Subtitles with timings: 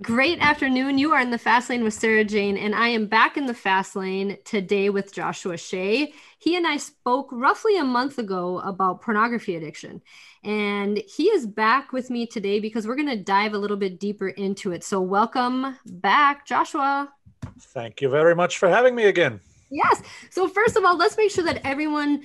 [0.00, 0.96] Great afternoon.
[0.96, 3.54] You are in the fast lane with Sarah Jane, and I am back in the
[3.54, 6.14] fast lane today with Joshua Shea.
[6.38, 10.00] He and I spoke roughly a month ago about pornography addiction,
[10.44, 13.98] and he is back with me today because we're going to dive a little bit
[13.98, 14.84] deeper into it.
[14.84, 17.12] So, welcome back, Joshua.
[17.58, 19.40] Thank you very much for having me again.
[19.68, 20.00] Yes.
[20.30, 22.22] So, first of all, let's make sure that everyone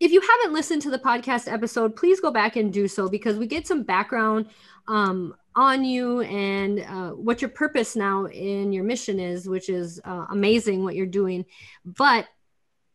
[0.00, 3.36] if you haven't listened to the podcast episode, please go back and do so because
[3.36, 4.46] we get some background
[4.88, 10.00] um, on you and uh, what your purpose now in your mission is, which is
[10.04, 11.44] uh, amazing what you're doing.
[11.84, 12.26] But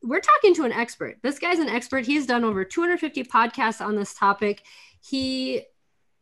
[0.02, 1.20] we're talking to an expert.
[1.22, 2.06] This guy's an expert.
[2.06, 4.64] He's done over 250 podcasts on this topic.
[5.02, 5.64] He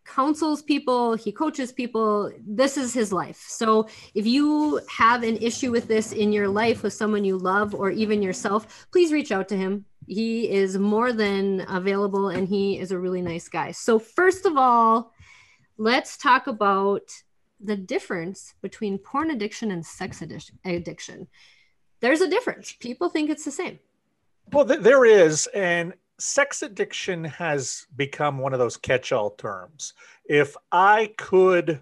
[0.05, 2.31] counsels people, he coaches people.
[2.45, 3.43] This is his life.
[3.47, 7.73] So if you have an issue with this in your life with someone you love
[7.73, 9.85] or even yourself, please reach out to him.
[10.07, 13.71] He is more than available and he is a really nice guy.
[13.71, 15.13] So, first of all,
[15.81, 17.01] let's talk about
[17.59, 20.21] the difference between porn addiction and sex
[20.63, 21.27] addiction.
[22.01, 22.75] There's a difference.
[22.79, 23.79] People think it's the same.
[24.53, 25.47] Well, th- there is.
[25.55, 29.93] And sex addiction has become one of those catch all terms.
[30.25, 31.81] If I could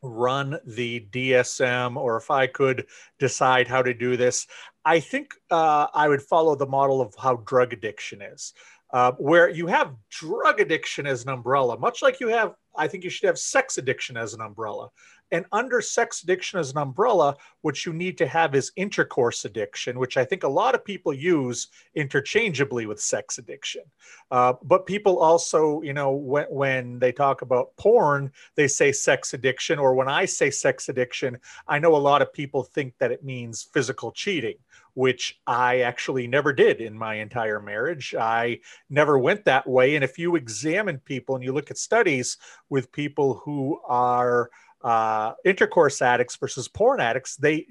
[0.00, 2.86] run the DSM or if I could
[3.18, 4.46] decide how to do this,
[4.84, 8.54] I think uh, I would follow the model of how drug addiction is,
[8.92, 13.04] uh, where you have drug addiction as an umbrella, much like you have I think
[13.04, 14.90] you should have sex addiction as an umbrella.
[15.34, 19.98] And under sex addiction as an umbrella, what you need to have is intercourse addiction,
[19.98, 23.82] which I think a lot of people use interchangeably with sex addiction.
[24.30, 29.34] Uh, but people also, you know, when, when they talk about porn, they say sex
[29.34, 29.80] addiction.
[29.80, 33.24] Or when I say sex addiction, I know a lot of people think that it
[33.24, 34.58] means physical cheating
[34.96, 38.14] which I actually never did in my entire marriage.
[38.14, 39.96] I never went that way.
[39.96, 42.38] And if you examine people and you look at studies
[42.70, 44.50] with people who are
[44.84, 47.66] uh, intercourse addicts versus porn addicts, they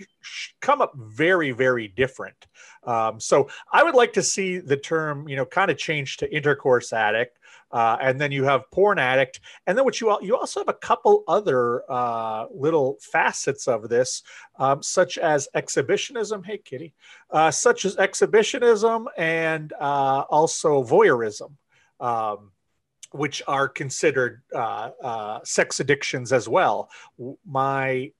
[0.61, 2.47] come up very, very different.
[2.83, 6.35] Um, so I would like to see the term, you know, kind of change to
[6.35, 7.37] intercourse addict.
[7.71, 10.73] Uh, and then you have porn addict, and then what you you also have a
[10.73, 14.21] couple other uh, little facets of this,
[14.59, 16.43] um, such as exhibitionism.
[16.43, 16.93] Hey, kitty,
[17.31, 21.53] uh, such as exhibitionism and uh, also voyeurism.
[21.99, 22.51] Um,
[23.13, 26.89] which are considered uh, uh, sex addictions as well.
[27.45, 28.11] My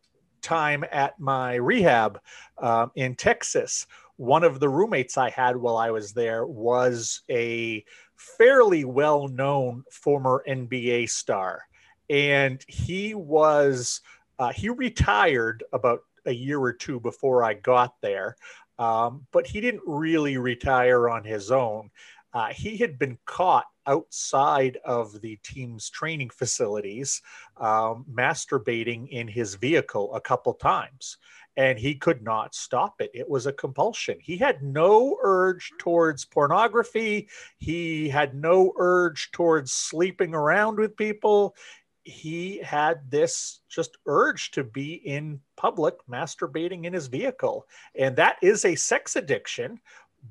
[0.44, 2.20] time at my rehab
[2.60, 3.88] um, in Texas,
[4.18, 7.84] one of the roommates I had while I was there was a
[8.16, 11.64] fairly well known former NBA star.
[12.10, 14.02] And he was,
[14.38, 18.36] uh, he retired about a year or two before I got there.
[18.78, 21.90] Um, but he didn't really retire on his own.
[22.34, 27.22] Uh, he had been caught outside of the team's training facilities
[27.58, 31.18] um, masturbating in his vehicle a couple times
[31.56, 33.12] and he could not stop it.
[33.14, 34.18] It was a compulsion.
[34.20, 37.30] He had no urge towards pornography.
[37.58, 41.56] He had no urge towards sleeping around with people.
[42.04, 47.68] He had this just urge to be in public masturbating in his vehicle.
[47.98, 49.80] And that is a sex addiction,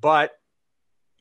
[0.00, 0.32] but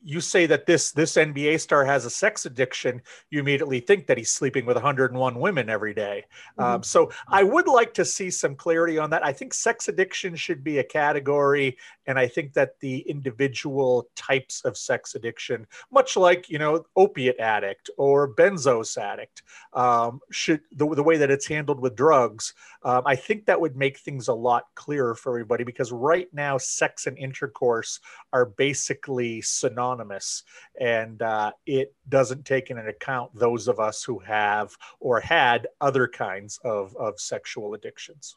[0.04, 4.18] you say that this this NBA star has a sex addiction, you immediately think that
[4.18, 6.24] he's sleeping with 101 women every day.
[6.58, 6.74] Um, mm-hmm.
[6.74, 9.24] Um, so I would like to see some clarity on that.
[9.24, 11.76] I think sex addiction should be a category,
[12.06, 17.38] and I think that the individual types of sex addiction, much like you know opiate
[17.38, 19.42] addict or benzos addict,
[19.72, 22.54] um, should the, the way that it's handled with drugs,
[22.84, 26.58] um, I think that would make things a lot clearer for everybody because right now
[26.58, 28.00] sex and intercourse
[28.32, 30.42] are basically synonymous
[30.80, 36.08] and uh, it doesn't take into account those of us who have or had other
[36.08, 38.36] kinds of, of sexual addictions.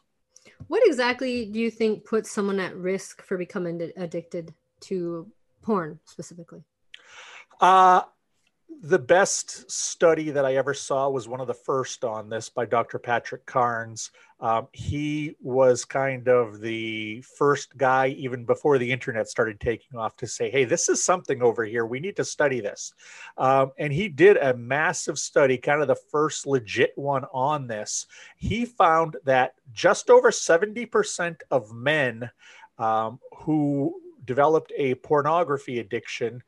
[0.68, 5.30] What exactly do you think puts someone at risk for becoming addicted to
[5.62, 6.62] porn specifically?
[7.60, 8.02] Uh,
[8.82, 12.66] the best study that I ever saw was one of the first on this by
[12.66, 12.98] Dr.
[12.98, 14.10] Patrick Carnes.
[14.38, 20.16] Um, he was kind of the first guy, even before the internet started taking off,
[20.16, 21.86] to say, hey, this is something over here.
[21.86, 22.92] We need to study this.
[23.38, 28.06] Um, and he did a massive study, kind of the first legit one on this.
[28.36, 32.30] He found that just over 70% of men
[32.78, 36.42] um, who developed a pornography addiction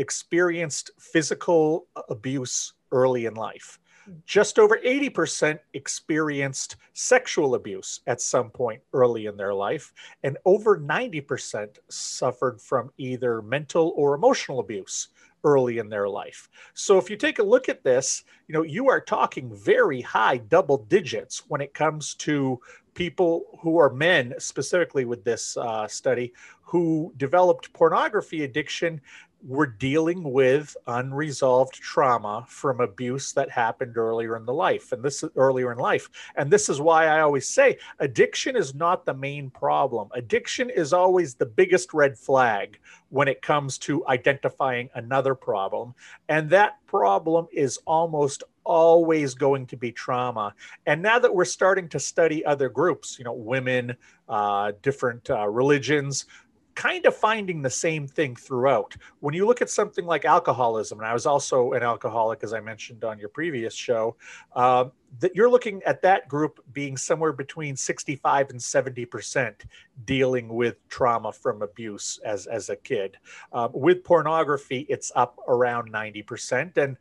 [0.00, 3.78] experienced physical abuse early in life.
[4.24, 9.92] Just over 80% experienced sexual abuse at some point early in their life,
[10.24, 15.08] and over 90% suffered from either mental or emotional abuse
[15.44, 16.48] early in their life.
[16.74, 20.38] So if you take a look at this, you know, you are talking very high
[20.38, 22.60] double digits when it comes to
[22.94, 26.32] people who are men, specifically with this uh, study,
[26.62, 29.00] who developed pornography addiction
[29.42, 35.22] we're dealing with unresolved trauma from abuse that happened earlier in the life and this
[35.22, 36.08] is earlier in life.
[36.36, 40.08] And this is why i always say addiction is not the main problem.
[40.12, 42.78] Addiction is always the biggest red flag
[43.08, 45.94] when it comes to identifying another problem.
[46.28, 50.54] And that problem is almost always going to be trauma.
[50.86, 53.96] And now that we're starting to study other groups you know women
[54.28, 56.26] uh, different uh, religions
[56.74, 58.96] kind of finding the same thing throughout.
[59.20, 62.60] When you look at something like alcoholism, and I was also an alcoholic, as I
[62.60, 64.16] mentioned on your previous show,
[64.54, 64.86] uh,
[65.18, 69.64] that you're looking at that group being somewhere between 65 and 70 percent
[70.04, 73.16] dealing with trauma from abuse as as a kid.
[73.52, 76.96] Uh, with pornography, it's up around 90 percent, and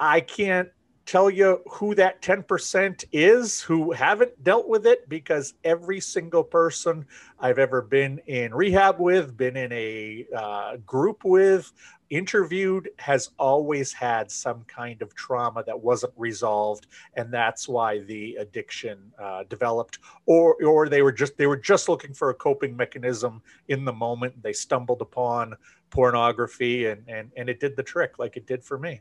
[0.00, 0.68] I can't
[1.08, 7.06] tell you who that 10% is who haven't dealt with it because every single person
[7.40, 11.72] I've ever been in rehab with, been in a uh, group with,
[12.10, 16.88] interviewed has always had some kind of trauma that wasn't resolved.
[17.14, 21.88] And that's why the addiction uh, developed or or they were just they were just
[21.88, 24.42] looking for a coping mechanism in the moment.
[24.42, 25.54] They stumbled upon
[25.88, 29.00] pornography and and and it did the trick like it did for me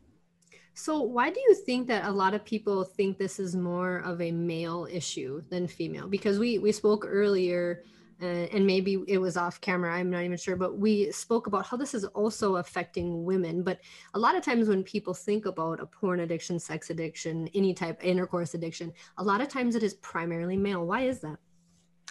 [0.79, 4.21] so, why do you think that a lot of people think this is more of
[4.21, 6.07] a male issue than female?
[6.07, 7.83] Because we we spoke earlier,
[8.21, 9.95] uh, and maybe it was off camera.
[9.95, 13.63] I'm not even sure, but we spoke about how this is also affecting women.
[13.63, 13.79] But
[14.13, 17.99] a lot of times when people think about a porn addiction, sex addiction, any type
[18.03, 20.85] intercourse addiction, a lot of times it is primarily male.
[20.85, 21.39] Why is that?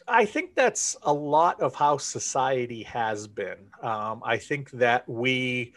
[0.09, 3.71] I think that's a lot of how society has been.
[3.81, 5.73] Um, I think that we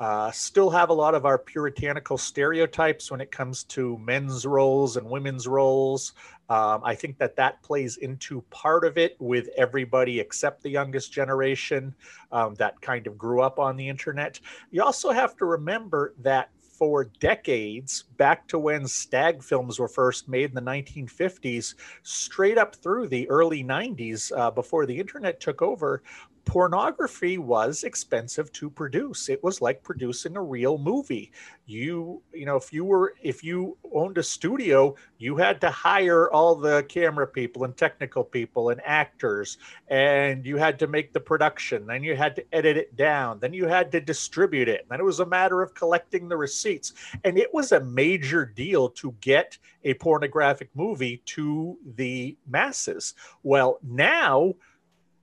[0.00, 4.96] uh, still have a lot of our puritanical stereotypes when it comes to men's roles
[4.96, 6.14] and women's roles.
[6.48, 11.12] Um, I think that that plays into part of it with everybody except the youngest
[11.12, 11.94] generation
[12.32, 14.40] um, that kind of grew up on the internet.
[14.70, 16.50] You also have to remember that
[16.80, 22.74] for decades, back to when stag films were first made in the 1950s, straight up
[22.74, 26.02] through the early 90s, uh, before the internet took over,
[26.44, 29.28] pornography was expensive to produce.
[29.28, 31.32] It was like producing a real movie.
[31.66, 36.30] You you know if you were if you owned a studio you had to hire
[36.32, 41.20] all the camera people and technical people and actors and you had to make the
[41.20, 44.98] production then you had to edit it down then you had to distribute it then
[44.98, 46.92] it was a matter of collecting the receipts.
[47.24, 53.14] And it was a major deal to get a pornographic movie to the masses.
[53.42, 54.54] Well now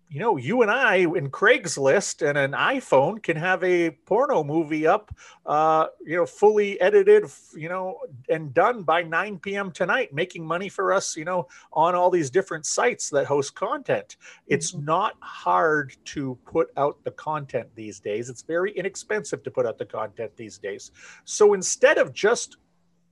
[0.09, 4.87] you know, you and I in Craigslist and an iPhone can have a porno movie
[4.87, 5.13] up,
[5.45, 7.99] uh, you know, fully edited, you know,
[8.29, 9.71] and done by 9 p.m.
[9.71, 14.15] tonight, making money for us, you know, on all these different sites that host content.
[14.47, 14.85] It's mm-hmm.
[14.85, 18.29] not hard to put out the content these days.
[18.29, 20.91] It's very inexpensive to put out the content these days.
[21.25, 22.57] So instead of just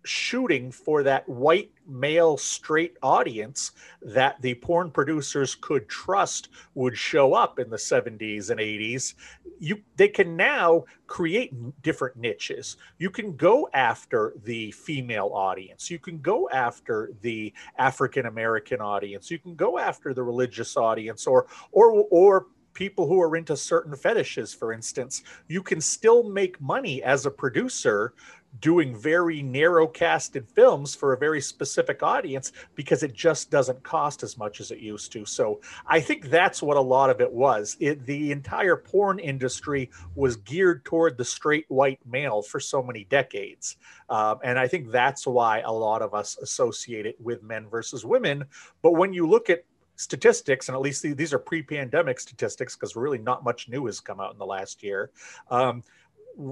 [0.05, 3.71] shooting for that white male straight audience
[4.01, 9.15] that the porn producers could trust would show up in the 70s and 80s
[9.59, 12.77] you they can now create different niches.
[12.97, 15.89] You can go after the female audience.
[15.89, 19.31] You can go after the african american audience.
[19.31, 23.95] You can go after the religious audience or or or people who are into certain
[23.95, 25.23] fetishes for instance.
[25.47, 28.13] You can still make money as a producer
[28.61, 34.23] doing very narrow casted films for a very specific audience because it just doesn't cost
[34.23, 35.25] as much as it used to.
[35.25, 37.77] So I think that's what a lot of it was.
[37.79, 43.05] It, the entire porn industry was geared toward the straight white male for so many
[43.05, 43.77] decades.
[44.09, 48.05] Um, and I think that's why a lot of us associate it with men versus
[48.05, 48.45] women.
[48.81, 49.63] But when you look at
[49.95, 53.99] statistics, and at least these are pre pandemic statistics because really not much new has
[53.99, 55.11] come out in the last year.
[55.49, 55.83] Um,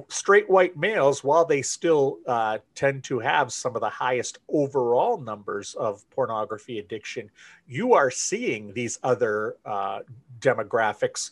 [0.08, 5.18] straight white males, while they still uh, tend to have some of the highest overall
[5.18, 7.30] numbers of pornography addiction,
[7.68, 10.00] you are seeing these other uh,
[10.40, 11.32] demographics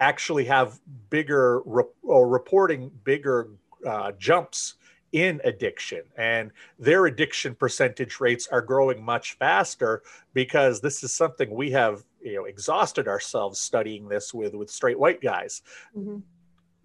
[0.00, 0.80] actually have
[1.10, 3.48] bigger re- or reporting bigger
[3.86, 4.74] uh, jumps
[5.12, 6.02] in addiction.
[6.16, 10.02] And their addiction percentage rates are growing much faster
[10.34, 14.98] because this is something we have you know exhausted ourselves studying this with with straight
[14.98, 15.62] white guys.
[15.96, 16.10] Mm-hmm.
[16.10, 16.22] you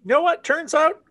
[0.04, 0.44] know what?
[0.44, 1.02] Turns out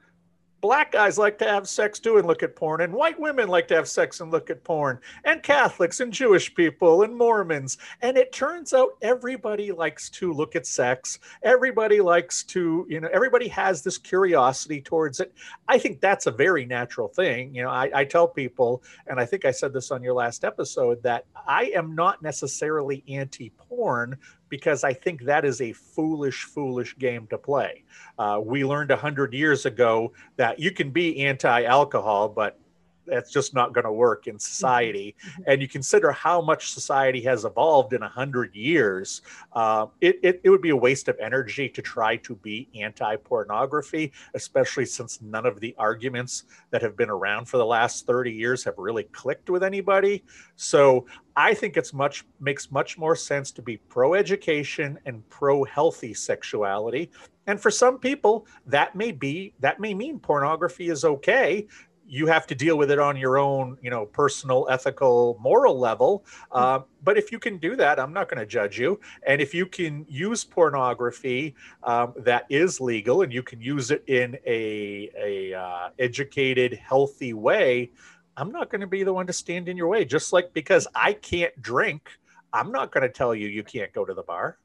[0.65, 3.67] black guys like to have sex too and look at porn, and white women like
[3.67, 7.77] to have sex and look at porn, and Catholics and Jewish people and Mormons.
[8.01, 11.19] And it turns out everybody likes to look at sex.
[11.43, 15.36] Everybody likes to, you know, everybody has this curiosity towards it.
[15.67, 17.53] I think that's a very natural thing.
[17.53, 20.43] You know, I, I tell people, and I think I said this on your last
[20.43, 24.17] episode, that I am not necessarily anti porn
[24.49, 27.83] because I think that is a foolish, foolish game to play.
[28.17, 32.59] Uh, we learned a hundred years ago that you can be anti-alcohol, but
[33.05, 35.15] that's just not going to work in society.
[35.19, 35.43] Mm-hmm.
[35.47, 39.21] And you consider how much society has evolved in a hundred years,
[39.53, 44.12] uh, it, it, it, would be a waste of energy to try to be anti-pornography,
[44.33, 48.63] especially since none of the arguments that have been around for the last 30 years
[48.63, 50.24] have really clicked with anybody.
[50.55, 57.12] So I think it's much makes much more sense to be pro-education and pro-healthy sexuality.
[57.47, 61.67] And for some people, that may be that may mean pornography is okay
[62.07, 66.25] you have to deal with it on your own, you know, personal, ethical, moral level.
[66.51, 69.00] Uh, but if you can do that, I'm not going to judge you.
[69.25, 74.03] And if you can use pornography um, that is legal and you can use it
[74.07, 77.91] in a, a uh, educated, healthy way,
[78.38, 80.05] I'm not going to be the one to stand in your way.
[80.05, 82.09] Just like because I can't drink,
[82.53, 84.57] I'm not going to tell you you can't go to the bar.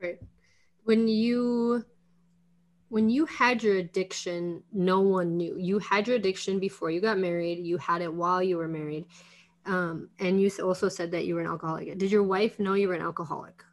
[0.00, 0.20] Right.
[0.84, 1.84] When you
[2.94, 5.58] when you had your addiction, no one knew.
[5.58, 7.58] You had your addiction before you got married.
[7.58, 9.06] You had it while you were married.
[9.66, 11.98] Um, and you also said that you were an alcoholic.
[11.98, 13.64] Did your wife know you were an alcoholic?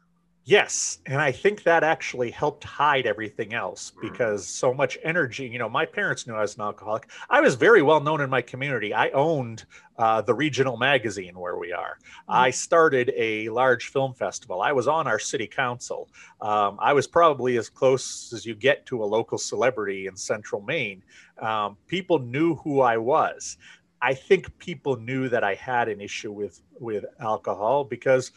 [0.44, 0.98] Yes.
[1.06, 5.46] And I think that actually helped hide everything else because so much energy.
[5.46, 7.08] You know, my parents knew I was an alcoholic.
[7.30, 8.92] I was very well known in my community.
[8.92, 9.64] I owned
[9.98, 11.96] uh, the regional magazine where we are.
[12.00, 12.32] Mm-hmm.
[12.32, 14.62] I started a large film festival.
[14.62, 16.08] I was on our city council.
[16.40, 20.60] Um, I was probably as close as you get to a local celebrity in central
[20.60, 21.04] Maine.
[21.40, 23.58] Um, people knew who I was.
[24.00, 28.32] I think people knew that I had an issue with with alcohol because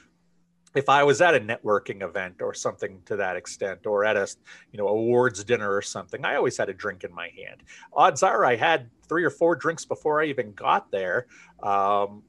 [0.76, 4.28] if I was at a networking event or something to that extent, or at a
[4.72, 7.64] you know awards dinner or something, I always had a drink in my hand.
[7.94, 11.28] Odds are I had three or four drinks before I even got there.
[11.64, 12.24] Um,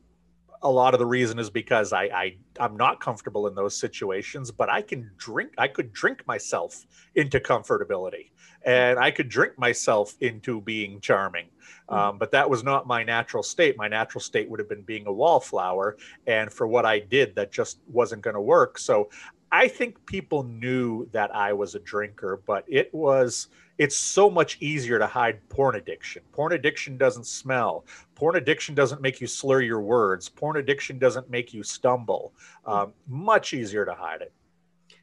[0.62, 4.50] a lot of the reason is because I, I I'm not comfortable in those situations,
[4.50, 5.52] but I can drink.
[5.58, 8.30] I could drink myself into comfortability,
[8.64, 11.48] and I could drink myself into being charming.
[11.88, 13.76] Um, but that was not my natural state.
[13.76, 15.96] My natural state would have been being a wallflower,
[16.26, 18.78] and for what I did, that just wasn't going to work.
[18.78, 19.08] So
[19.52, 24.56] I think people knew that I was a drinker, but it was it's so much
[24.60, 26.22] easier to hide porn addiction.
[26.32, 27.84] Porn addiction doesn't smell.
[28.14, 30.28] Porn addiction doesn't make you slur your words.
[30.28, 32.32] Porn addiction doesn't make you stumble.
[32.64, 34.32] Um, much easier to hide it.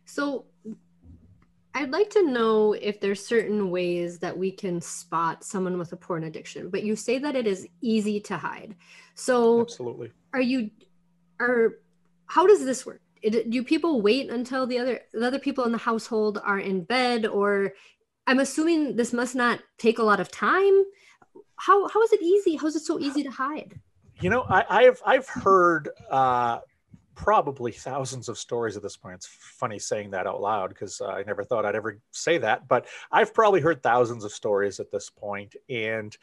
[0.05, 0.45] So,
[1.75, 5.95] I'd like to know if there's certain ways that we can spot someone with a
[5.95, 6.69] porn addiction.
[6.69, 8.75] But you say that it is easy to hide.
[9.15, 10.11] So, absolutely.
[10.33, 10.69] Are you?
[11.39, 11.79] Are
[12.27, 13.01] how does this work?
[13.21, 16.83] It, do people wait until the other the other people in the household are in
[16.83, 17.73] bed or
[18.27, 20.83] I'm assuming this must not take a lot of time.
[21.57, 22.55] How how is it easy?
[22.55, 23.79] How is it so easy to hide?
[24.21, 26.59] You know, I, have I've heard uh,
[27.15, 29.15] probably thousands of stories at this point.
[29.15, 32.67] It's funny saying that out loud because uh, I never thought I'd ever say that,
[32.67, 36.15] but I've probably heard thousands of stories at this point, and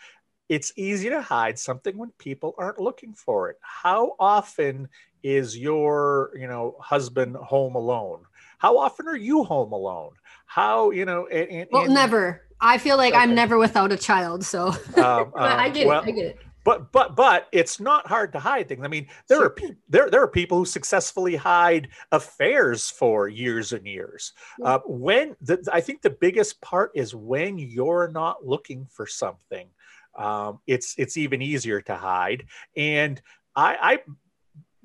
[0.49, 3.57] it's easy to hide something when people aren't looking for it.
[3.61, 4.89] How often
[5.23, 8.23] is your you know husband home alone?
[8.59, 10.13] How often are you home alone?
[10.51, 13.23] how you know and, and, well never i feel like okay.
[13.23, 14.67] i'm never without a child so
[14.97, 16.39] um, i get well, it i get it
[16.71, 19.47] but but but it's not hard to hide things i mean there sure.
[19.47, 19.57] are
[19.89, 24.75] there there are people who successfully hide affairs for years and years yeah.
[24.75, 29.69] uh, when the, i think the biggest part is when you're not looking for something
[30.17, 32.45] um, it's it's even easier to hide
[32.77, 33.21] and
[33.57, 33.99] I, I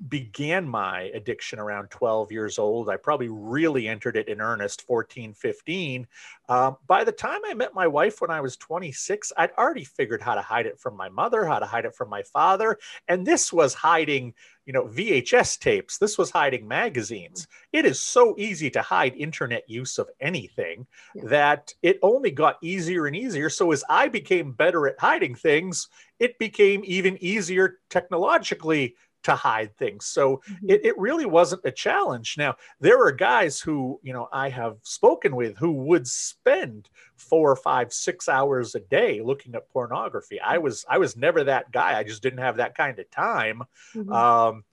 [0.08, 2.90] began my addiction around 12 years old.
[2.90, 6.06] I probably really entered it in earnest 14, 15.
[6.48, 10.20] Um, by the time I met my wife when I was 26, I'd already figured
[10.20, 12.78] how to hide it from my mother, how to hide it from my father.
[13.08, 14.34] And this was hiding,
[14.66, 15.98] you know, VHS tapes.
[15.98, 17.48] This was hiding magazines.
[17.72, 21.22] It is so easy to hide internet use of anything yeah.
[21.26, 23.48] that it only got easier and easier.
[23.48, 25.88] So as I became better at hiding things,
[26.18, 28.94] it became even easier technologically
[29.26, 30.06] to hide things.
[30.06, 30.70] So mm-hmm.
[30.70, 32.36] it, it really wasn't a challenge.
[32.38, 37.56] Now, there are guys who, you know, I have spoken with who would spend four,
[37.56, 40.40] five, six hours a day looking at pornography.
[40.40, 41.98] I was I was never that guy.
[41.98, 43.62] I just didn't have that kind of time.
[43.94, 44.12] Mm-hmm.
[44.12, 44.64] Um,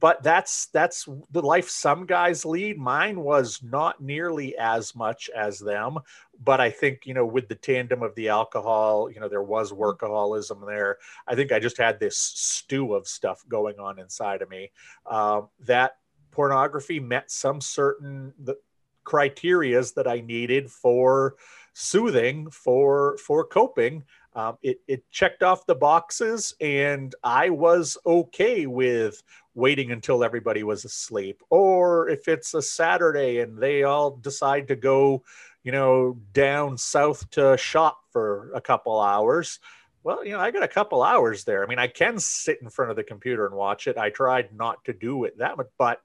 [0.00, 2.78] but that's that's the life some guys lead.
[2.78, 5.98] Mine was not nearly as much as them
[6.44, 9.72] but i think you know with the tandem of the alcohol you know there was
[9.72, 9.82] mm-hmm.
[9.82, 10.98] workaholism there.
[11.26, 14.70] I think i just had this stew of stuff going on inside of me.
[15.06, 15.96] Um, that
[16.30, 18.56] pornography met some certain the
[19.04, 21.34] criterias that i needed for
[21.74, 24.04] soothing for for coping.
[24.34, 29.22] Um, it, it checked off the boxes and i was okay with
[29.54, 34.76] waiting until everybody was asleep or if it's a saturday and they all decide to
[34.76, 35.22] go
[35.62, 39.58] you know down south to shop for a couple hours
[40.02, 42.70] well you know i got a couple hours there i mean i can sit in
[42.70, 45.68] front of the computer and watch it i tried not to do it that much
[45.78, 46.00] but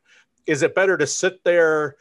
[0.45, 1.95] is it better to sit there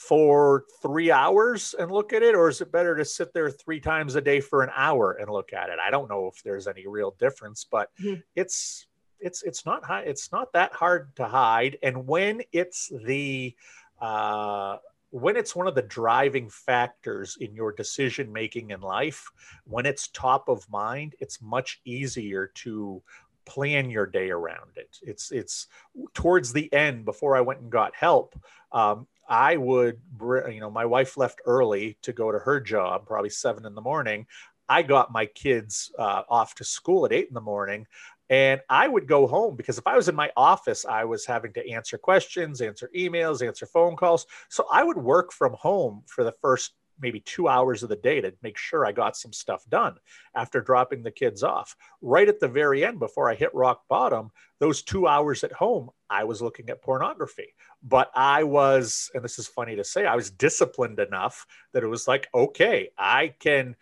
[0.00, 3.78] for three hours and look at it, or is it better to sit there three
[3.78, 5.78] times a day for an hour and look at it?
[5.78, 8.20] I don't know if there's any real difference, but mm-hmm.
[8.34, 8.86] it's
[9.20, 11.78] it's it's not high, it's not that hard to hide.
[11.82, 13.54] And when it's the
[14.00, 14.76] uh,
[15.10, 19.30] when it's one of the driving factors in your decision making in life,
[19.64, 23.02] when it's top of mind, it's much easier to
[23.44, 24.98] plan your day around it.
[25.02, 25.66] It's it's
[26.14, 28.38] towards the end before I went and got help.
[28.72, 33.30] Um, I would, you know, my wife left early to go to her job, probably
[33.30, 34.26] seven in the morning.
[34.68, 37.86] I got my kids uh, off to school at eight in the morning.
[38.30, 41.52] And I would go home because if I was in my office, I was having
[41.54, 44.26] to answer questions, answer emails, answer phone calls.
[44.48, 48.20] So I would work from home for the first maybe two hours of the day
[48.20, 49.96] to make sure I got some stuff done
[50.34, 51.74] after dropping the kids off.
[52.02, 55.90] Right at the very end, before I hit rock bottom, those two hours at home,
[56.08, 57.54] I was looking at pornography.
[57.82, 61.88] But I was, and this is funny to say, I was disciplined enough that it
[61.88, 63.76] was like, okay, I can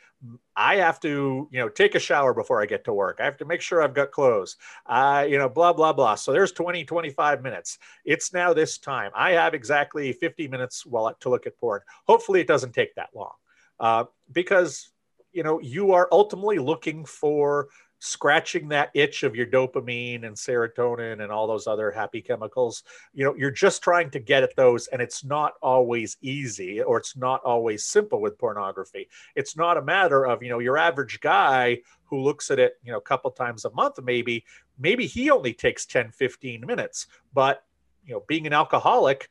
[0.56, 3.18] I have to, you know, take a shower before I get to work.
[3.20, 4.56] I have to make sure I've got clothes.
[4.86, 6.16] Uh, you know, blah, blah, blah.
[6.16, 7.78] So there's 20, 25 minutes.
[8.04, 9.12] It's now this time.
[9.14, 11.80] I have exactly 50 minutes while to look at porn.
[12.06, 13.34] Hopefully it doesn't take that long.
[13.78, 14.90] Uh, because,
[15.32, 21.22] you know, you are ultimately looking for scratching that itch of your dopamine and serotonin
[21.22, 24.86] and all those other happy chemicals you know you're just trying to get at those
[24.88, 29.08] and it's not always easy or it's not always simple with pornography.
[29.34, 32.92] It's not a matter of you know your average guy who looks at it you
[32.92, 34.44] know a couple times a month maybe
[34.78, 37.64] maybe he only takes 10 15 minutes but
[38.04, 39.28] you know being an alcoholic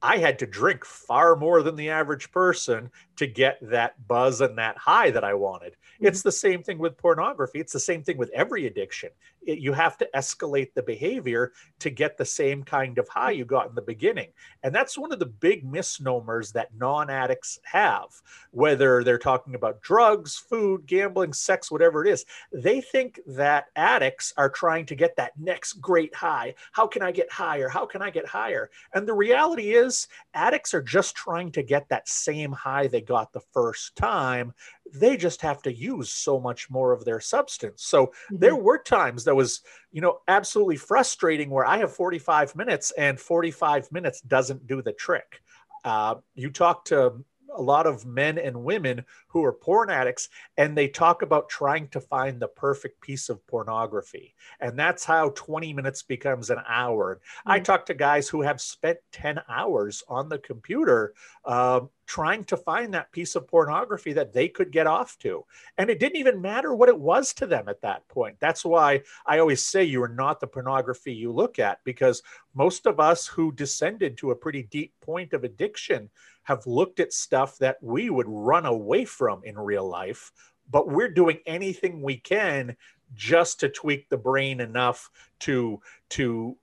[0.00, 4.56] I had to drink far more than the average person to get that buzz and
[4.58, 5.72] that high that I wanted.
[5.72, 6.06] Mm-hmm.
[6.06, 7.58] It's the same thing with pornography.
[7.58, 9.10] It's the same thing with every addiction.
[9.42, 13.44] It, you have to escalate the behavior to get the same kind of high you
[13.44, 14.28] got in the beginning.
[14.62, 18.08] And that's one of the big misnomers that non addicts have,
[18.52, 22.24] whether they're talking about drugs, food, gambling, sex, whatever it is.
[22.52, 26.54] They think that addicts are trying to get that next great high.
[26.70, 27.68] How can I get higher?
[27.68, 28.70] How can I get higher?
[28.94, 29.87] And the reality is,
[30.34, 34.52] addicts are just trying to get that same high they got the first time.
[34.92, 37.84] They just have to use so much more of their substance.
[37.84, 38.38] So mm-hmm.
[38.38, 43.18] there were times that was you know absolutely frustrating where i have 45 minutes and
[43.18, 45.40] 45 minutes doesn't do the trick.
[45.84, 47.24] Uh, you talk to
[47.58, 51.88] a lot of men and women who are porn addicts and they talk about trying
[51.88, 57.16] to find the perfect piece of pornography and that's how 20 minutes becomes an hour
[57.16, 57.50] mm-hmm.
[57.50, 62.56] i talk to guys who have spent 10 hours on the computer uh, trying to
[62.56, 65.44] find that piece of pornography that they could get off to.
[65.76, 68.36] And it didn't even matter what it was to them at that point.
[68.40, 72.22] That's why I always say you are not the pornography you look at, because
[72.54, 76.08] most of us who descended to a pretty deep point of addiction
[76.48, 80.32] have looked at stuff that we would run away from in real life,
[80.70, 82.74] but we're doing anything we can
[83.14, 86.56] just to tweak the brain enough to to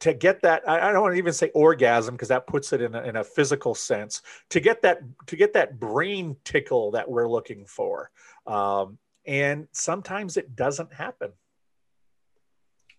[0.00, 2.94] to get that i don't want to even say orgasm because that puts it in
[2.94, 7.28] a, in a physical sense to get that to get that brain tickle that we're
[7.28, 8.10] looking for.
[8.46, 11.30] Um, and sometimes it doesn't happen.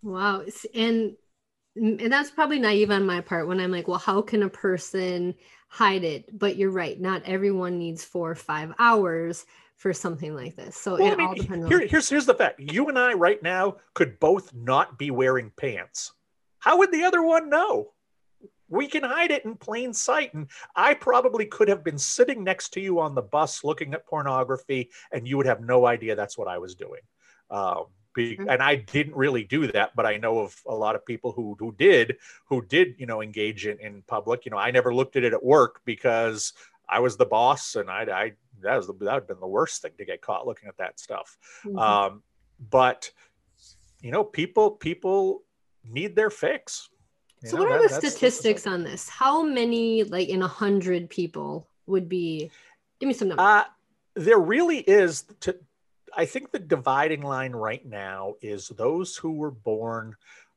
[0.01, 1.15] Wow and
[1.76, 5.34] and that's probably naive on my part when i'm like well how can a person
[5.68, 10.56] hide it but you're right not everyone needs four or five hours for something like
[10.56, 12.98] this so well, it I mean, all depends here, here's here's the fact you and
[12.98, 16.14] i right now could both not be wearing pants
[16.66, 17.92] how would the other one know?
[18.70, 20.34] We can hide it in plain sight.
[20.34, 24.08] And I probably could have been sitting next to you on the bus looking at
[24.08, 27.02] pornography, and you would have no idea that's what I was doing.
[27.52, 28.49] Um, be, mm-hmm.
[28.49, 31.56] and I didn't really do that, but I know of a lot of people who
[31.60, 34.45] who did, who did, you know, engage in, in public.
[34.45, 36.54] You know, I never looked at it at work because
[36.89, 39.47] I was the boss, and I, I that was the, that would have been the
[39.47, 41.38] worst thing to get caught looking at that stuff.
[41.63, 41.78] Mm-hmm.
[41.78, 42.23] Um,
[42.69, 43.12] but
[44.01, 45.43] you know, people people
[45.84, 46.89] need their fix.
[47.43, 49.10] You so, know, what are that, the statistics on this?
[49.10, 52.49] How many, like in a hundred people, would be?
[52.99, 53.45] Give me some numbers.
[53.45, 53.63] Uh,
[54.15, 55.25] there really is.
[55.41, 55.56] To,
[56.15, 60.15] I think the dividing line right now is those who were born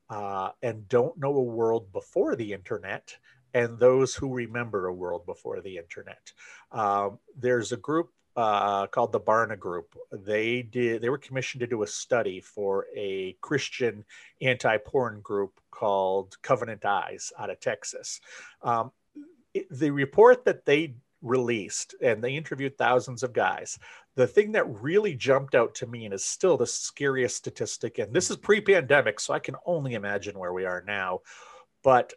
[0.09, 3.17] uh, and don't know a world before the internet,
[3.55, 6.33] and those who remember a world before the internet.
[6.71, 9.97] Um, there's a group uh, called the Barna Group.
[10.13, 11.03] They did.
[11.03, 14.05] They were commissioned to do a study for a Christian
[14.41, 18.21] anti-porn group called Covenant Eyes out of Texas.
[18.63, 18.93] Um,
[19.55, 23.79] it, the report that they released, and they interviewed thousands of guys.
[24.19, 28.13] The thing that really jumped out to me and is still the scariest statistic, and
[28.13, 28.43] this is mm.
[28.43, 31.21] pre-pandemic, so I can only imagine where we are now,
[31.85, 32.13] but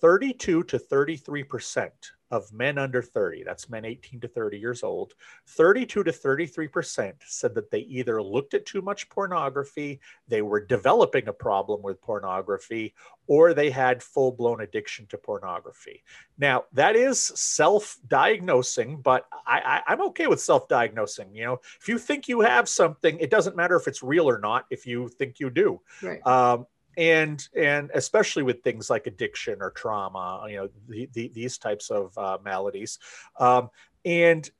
[0.00, 5.14] 32 to 33 percent of men under 30, that's men 18 to 30 years old,
[5.48, 11.28] 32 to 33% said that they either looked at too much pornography, they were developing
[11.28, 12.94] a problem with pornography,
[13.26, 16.02] or they had full blown addiction to pornography.
[16.38, 21.34] Now, that is self diagnosing, but I, I, am okay with self diagnosing.
[21.34, 24.38] You know, if you think you have something, it doesn't matter if it's real or
[24.38, 25.80] not, if you think you do.
[26.02, 26.26] Right.
[26.26, 31.58] Um, and and especially with things like addiction or trauma you know the, the, these
[31.58, 32.98] types of uh, maladies
[33.38, 33.70] um,
[34.04, 34.50] and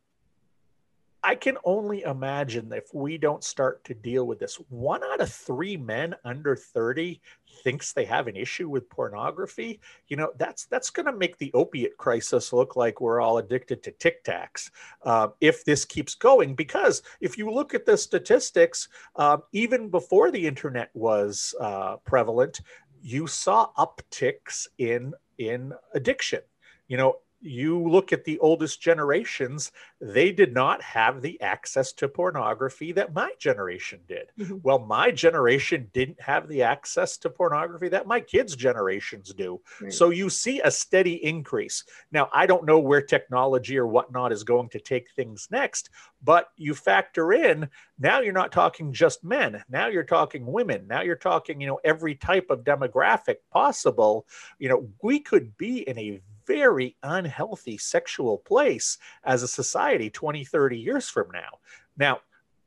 [1.23, 4.57] I can only imagine if we don't start to deal with this.
[4.69, 7.21] One out of three men under 30
[7.63, 9.81] thinks they have an issue with pornography.
[10.09, 13.83] You know, that's that's going to make the opiate crisis look like we're all addicted
[13.83, 14.71] to Tic Tacs
[15.05, 16.55] uh, if this keeps going.
[16.55, 22.63] Because if you look at the statistics, um, even before the internet was uh, prevalent,
[23.03, 26.41] you saw upticks in in addiction.
[26.89, 32.09] You know, you look at the oldest generations, they did not have the access to
[32.09, 34.31] pornography that my generation did.
[34.39, 34.59] Mm-hmm.
[34.63, 39.61] Well, my generation didn't have the access to pornography that my kids' generations do.
[39.81, 39.93] Right.
[39.93, 41.85] So you see a steady increase.
[42.13, 45.91] Now, I don't know where technology or whatnot is going to take things next,
[46.23, 49.63] but you factor in now you're not talking just men.
[49.69, 50.87] Now you're talking women.
[50.87, 54.27] Now you're talking, you know, every type of demographic possible.
[54.59, 60.45] You know, we could be in a very unhealthy sexual place as a society 20,
[60.45, 61.59] 30 years from now.
[61.97, 62.21] Now,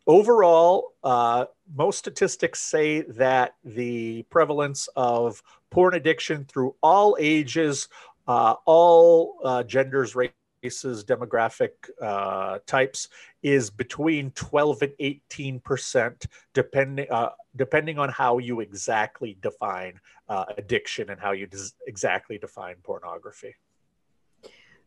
[0.08, 7.90] overall, uh, most statistics say that the prevalence of porn addiction through all ages,
[8.26, 13.10] uh, all uh, genders, races, demographic uh, types
[13.42, 20.46] is between 12 and 18 percent, depending uh, depending on how you exactly define uh,
[20.58, 23.54] addiction and how you des- exactly define pornography.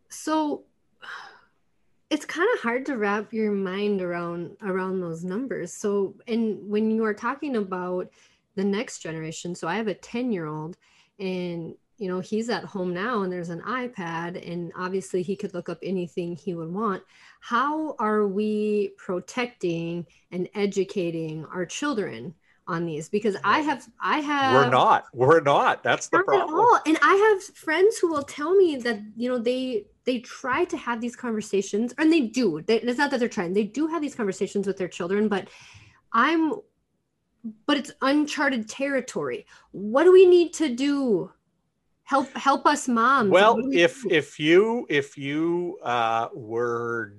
[0.09, 0.65] So
[2.11, 5.73] it's kind of hard to wrap your mind around around those numbers.
[5.73, 8.11] So and when you are talking about
[8.55, 10.77] the next generation, so I have a 10 year old
[11.19, 15.55] and you know he's at home now and there's an ipad and obviously he could
[15.55, 17.03] look up anything he would want
[17.41, 22.35] how are we protecting and educating our children
[22.69, 26.49] on these because I have I have we're not we're not that's the problem.
[26.49, 26.81] At all.
[26.85, 30.77] And I have friends who will tell me that you know they they try to
[30.77, 32.63] have these conversations and they do.
[32.63, 33.53] They, it's not that they're trying.
[33.53, 35.49] They do have these conversations with their children, but
[36.13, 36.55] I'm
[37.67, 39.47] but it's uncharted territory.
[39.73, 41.31] What do we need to do?
[42.05, 43.31] Help help us moms.
[43.31, 44.09] Well, we if do?
[44.11, 47.15] if you if you uh were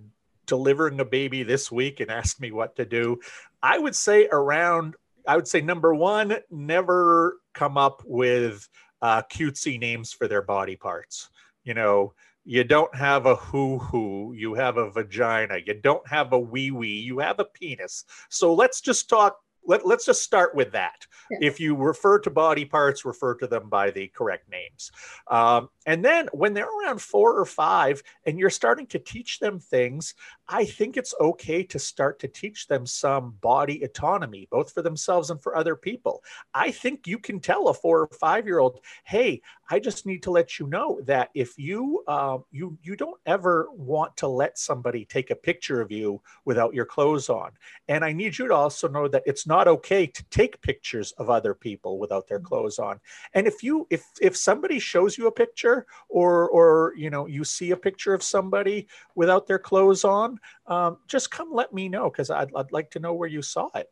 [0.46, 3.20] delivering a baby this week and asked me what to do,
[3.62, 4.96] I would say around
[5.28, 8.68] I would say number one, never come up with
[9.02, 11.30] uh, cutesy names for their body parts.
[11.66, 12.14] You know,
[12.48, 15.58] you don't have a hoo hoo, you have a vagina.
[15.66, 18.06] You don't have a wee wee, you have a penis.
[18.30, 21.06] So let's just talk let, let's just start with that.
[21.30, 21.40] Yes.
[21.44, 24.92] If you refer to body parts, refer to them by the correct names.
[25.30, 29.58] Um, and then when they're around four or five and you're starting to teach them
[29.58, 30.14] things,
[30.50, 35.30] I think it's okay to start to teach them some body autonomy, both for themselves
[35.30, 36.24] and for other people.
[36.54, 40.24] I think you can tell a four or five year old, hey, I just need
[40.24, 44.58] to let you know that if you um, you you don't ever want to let
[44.58, 47.52] somebody take a picture of you without your clothes on,
[47.88, 51.30] and I need you to also know that it's not okay to take pictures of
[51.30, 52.48] other people without their mm-hmm.
[52.48, 53.00] clothes on.
[53.34, 55.77] And if you if if somebody shows you a picture
[56.10, 60.98] or or you know you see a picture of somebody without their clothes on, um,
[61.08, 63.92] just come let me know because I'd, I'd like to know where you saw it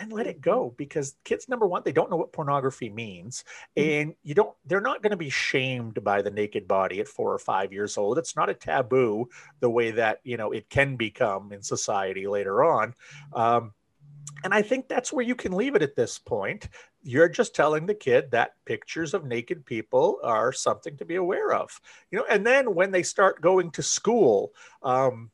[0.00, 3.44] and let it go because kids number one they don't know what pornography means
[3.76, 3.90] mm-hmm.
[3.90, 7.32] and you don't they're not going to be shamed by the naked body at four
[7.32, 9.28] or five years old it's not a taboo
[9.60, 12.94] the way that you know it can become in society later on
[13.34, 13.72] um,
[14.44, 16.68] and I think that's where you can leave it at this point.
[17.02, 21.52] you're just telling the kid that pictures of naked people are something to be aware
[21.52, 21.80] of
[22.10, 24.52] you know and then when they start going to school
[24.82, 25.30] um,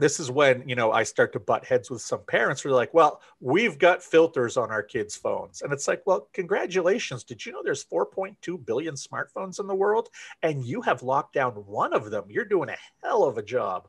[0.00, 2.74] this is when you know I start to butt heads with some parents who are
[2.74, 7.22] like, "Well, we've got filters on our kids' phones," and it's like, "Well, congratulations!
[7.22, 10.08] Did you know there's 4.2 billion smartphones in the world,
[10.42, 12.24] and you have locked down one of them?
[12.28, 13.88] You're doing a hell of a job."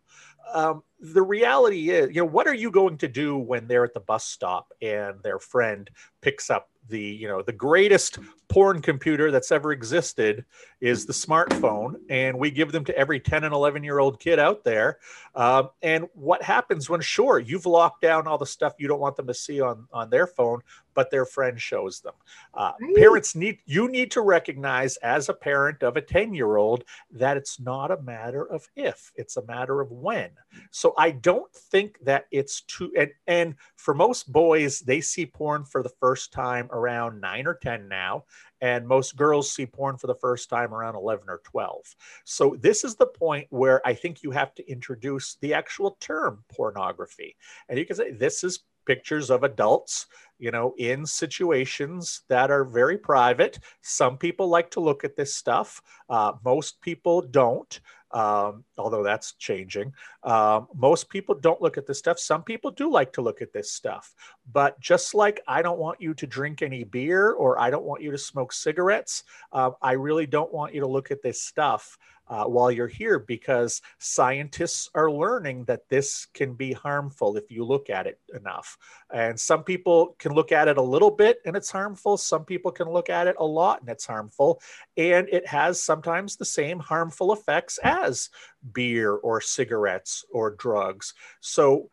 [0.54, 3.94] Um, the reality is, you know, what are you going to do when they're at
[3.94, 5.90] the bus stop and their friend
[6.22, 10.44] picks up the you know the greatest porn computer that's ever existed
[10.82, 14.40] is the smartphone and we give them to every 10 and 11 year old kid
[14.40, 14.98] out there.
[15.36, 19.16] Um, and what happens when sure you've locked down all the stuff you don't want
[19.16, 20.62] them to see on on their phone
[20.94, 22.14] but their friend shows them
[22.54, 26.84] uh, parents need you need to recognize as a parent of a 10 year old
[27.12, 30.30] that it's not a matter of if it's a matter of when
[30.72, 35.64] so i don't think that it's too and, and for most boys they see porn
[35.64, 38.24] for the first time around 9 or 10 now
[38.62, 41.96] and most girls see porn for the first time around 11 or 12.
[42.24, 46.44] So this is the point where I think you have to introduce the actual term
[46.54, 47.36] pornography.
[47.68, 50.08] And you can say this is pictures of adults,
[50.42, 53.60] you know, in situations that are very private.
[53.82, 55.82] Some people like to look at this stuff.
[56.10, 57.80] Uh, most people don't
[58.14, 59.94] um, although that's changing.
[60.24, 62.20] Um, most people don't look at this stuff.
[62.20, 64.14] Some people do like to look at this stuff.
[64.52, 68.02] But just like I don't want you to drink any beer or I don't want
[68.02, 69.24] you to smoke cigarettes,
[69.54, 71.98] uh, I really don't want you to look at this stuff
[72.32, 77.66] uh, while you're here because scientists are learning that this can be harmful if you
[77.66, 78.78] look at it enough.
[79.14, 82.16] And some people can look at it a little bit and it's harmful.
[82.16, 84.62] Some people can look at it a lot and it's harmful.
[84.96, 88.30] And it has sometimes the same harmful effects as
[88.72, 91.14] beer or cigarettes or drugs.
[91.42, 91.90] So,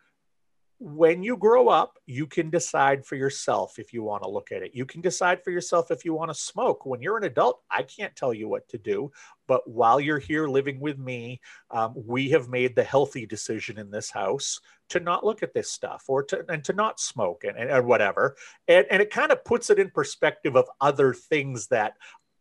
[0.81, 4.63] when you grow up, you can decide for yourself if you want to look at
[4.63, 4.75] it.
[4.75, 6.87] You can decide for yourself if you want to smoke.
[6.87, 9.11] When you're an adult, I can't tell you what to do.
[9.49, 11.41] But while you're here living with me,
[11.73, 14.61] um, we have made the healthy decision in this house
[14.91, 17.87] to not look at this stuff or to and to not smoke and, and, and
[17.87, 18.37] whatever.
[18.69, 21.95] And, and it kind of puts it in perspective of other things that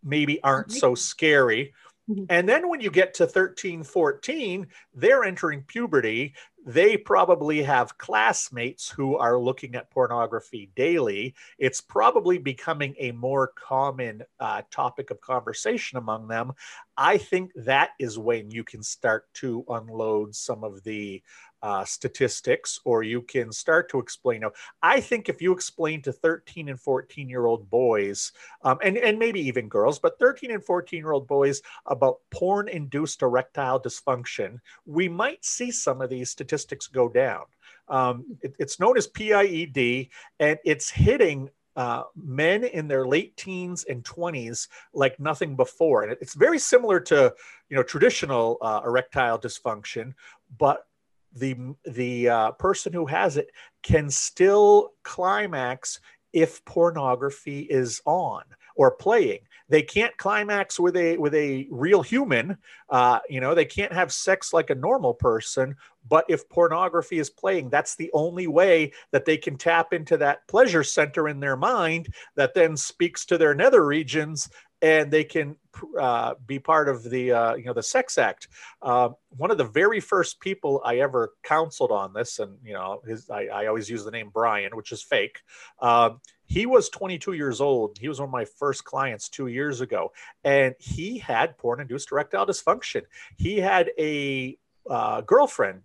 [0.03, 1.73] maybe aren't so scary.
[2.09, 2.25] Mm-hmm.
[2.29, 6.35] And then when you get to 13, 14, they're entering puberty
[6.67, 11.33] they probably have classmates who are looking at pornography daily.
[11.57, 16.51] It's probably becoming a more common uh, topic of conversation among them.
[16.97, 21.23] I think that is when you can start to unload some of the
[21.61, 24.43] uh, statistics or you can start to explain.
[24.81, 28.31] I think if you explain to 13 and 14 year old boys,
[28.63, 32.67] um, and, and maybe even girls, but 13 and 14 year old boys about porn
[32.67, 37.43] induced erectile dysfunction, we might see some of these statistics go down.
[37.89, 43.85] Um, it, it's known as PIED, and it's hitting uh, men in their late teens
[43.85, 46.03] and 20s like nothing before.
[46.03, 47.33] And it's very similar to,
[47.69, 50.13] you know, traditional uh, erectile dysfunction,
[50.57, 50.87] but
[51.33, 53.51] the the uh, person who has it
[53.83, 55.99] can still climax
[56.33, 58.43] if pornography is on
[58.75, 59.39] or playing.
[59.69, 62.57] They can't climax with a with a real human.
[62.89, 65.75] Uh, you know, they can't have sex like a normal person.
[66.07, 70.47] But if pornography is playing, that's the only way that they can tap into that
[70.47, 74.49] pleasure center in their mind that then speaks to their nether regions
[74.81, 75.55] and they can
[75.99, 78.47] uh, be part of the uh, you know the sex act.
[78.81, 83.01] Uh, one of the very first people I ever counseled on this, and you know
[83.05, 85.39] his I, I always use the name Brian, which is fake.
[85.81, 87.97] Um, he was 22 years old.
[87.99, 90.13] He was one of my first clients two years ago,
[90.43, 93.01] and he had porn-induced erectile dysfunction.
[93.35, 94.57] He had a
[94.89, 95.81] uh, girlfriend,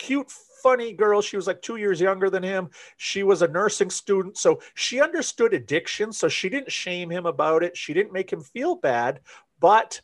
[0.00, 0.30] cute
[0.62, 1.20] funny girl.
[1.20, 2.70] She was like two years younger than him.
[2.96, 4.36] She was a nursing student.
[4.38, 6.12] So she understood addiction.
[6.12, 7.76] So she didn't shame him about it.
[7.76, 9.20] She didn't make him feel bad.
[9.60, 10.00] But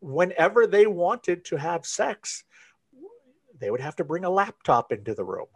[0.00, 2.44] whenever they wanted to have sex,
[3.58, 5.46] they would have to bring a laptop into the room.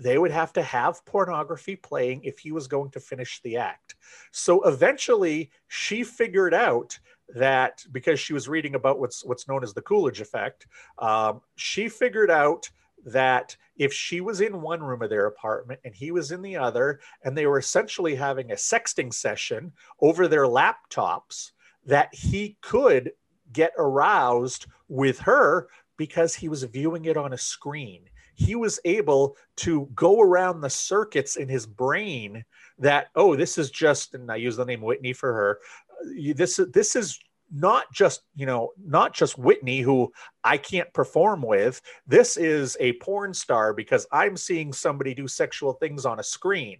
[0.00, 3.96] They would have to have pornography playing if he was going to finish the act.
[4.30, 6.98] So eventually she figured out
[7.34, 10.66] that because she was reading about what's what's known as the Coolidge effect,
[10.98, 12.70] um, she figured out
[13.12, 16.56] that if she was in one room of their apartment and he was in the
[16.56, 21.52] other, and they were essentially having a sexting session over their laptops,
[21.86, 23.12] that he could
[23.52, 28.02] get aroused with her because he was viewing it on a screen.
[28.34, 32.44] He was able to go around the circuits in his brain
[32.78, 35.58] that, oh, this is just, and I use the name Whitney for her.
[35.90, 37.18] Uh, this, is this is
[37.52, 40.12] not just you know not just whitney who
[40.44, 41.80] i can't perform with.
[42.06, 46.78] This is a porn star because i'm seeing somebody do sexual things on a screen.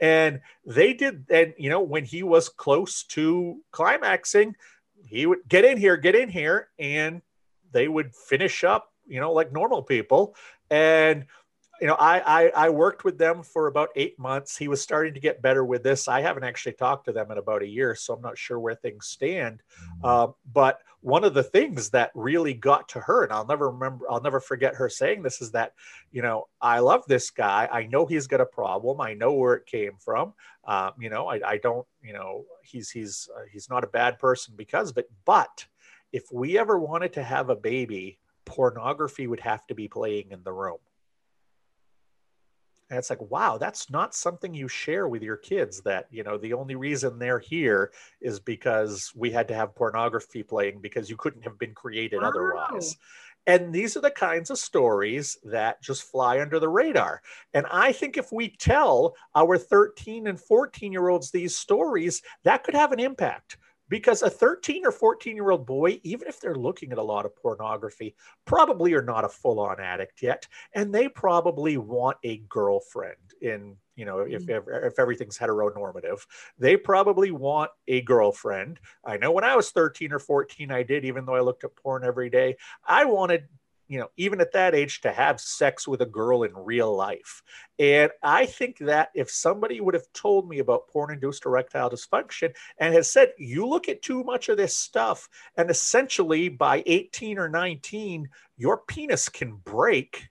[0.00, 4.54] And they did and you know when he was close to climaxing
[5.06, 7.22] he would get in here get in here and
[7.72, 10.34] they would finish up you know like normal people.
[10.70, 11.26] And
[11.80, 14.56] you know, I, I, I worked with them for about eight months.
[14.56, 16.08] He was starting to get better with this.
[16.08, 18.74] I haven't actually talked to them in about a year, so I'm not sure where
[18.74, 19.62] things stand.
[20.04, 24.04] Uh, but one of the things that really got to her, and I'll never remember,
[24.10, 25.72] I'll never forget her saying this, is that
[26.12, 27.66] you know, I love this guy.
[27.72, 29.00] I know he's got a problem.
[29.00, 30.34] I know where it came from.
[30.64, 34.18] Um, you know, I, I don't, you know, he's he's uh, he's not a bad
[34.18, 35.10] person because of it.
[35.24, 35.66] But
[36.12, 40.42] if we ever wanted to have a baby, pornography would have to be playing in
[40.42, 40.78] the room
[42.90, 46.36] and it's like wow that's not something you share with your kids that you know
[46.36, 51.16] the only reason they're here is because we had to have pornography playing because you
[51.16, 52.28] couldn't have been created wow.
[52.28, 52.96] otherwise
[53.46, 57.22] and these are the kinds of stories that just fly under the radar.
[57.54, 62.64] And I think if we tell our 13 and 14 year olds these stories, that
[62.64, 63.56] could have an impact
[63.90, 67.26] because a 13 or 14 year old boy, even if they're looking at a lot
[67.26, 68.14] of pornography,
[68.46, 70.46] probably are not a full on addict yet.
[70.74, 74.70] And they probably want a girlfriend in, you know, if, mm-hmm.
[74.70, 76.20] if, if everything's heteronormative,
[76.58, 78.78] they probably want a girlfriend.
[79.04, 81.76] I know when I was 13 or 14, I did, even though I looked at
[81.76, 83.48] porn every day, I wanted
[83.90, 87.42] you know, even at that age, to have sex with a girl in real life.
[87.76, 92.54] And I think that if somebody would have told me about porn induced erectile dysfunction
[92.78, 97.36] and has said, you look at too much of this stuff, and essentially by 18
[97.36, 100.28] or 19, your penis can break,